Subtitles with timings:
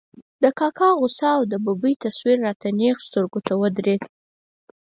[0.43, 4.03] د کاکا غوسه او د ببۍ تصویر را ته نېغ سترګو ته ودرېد.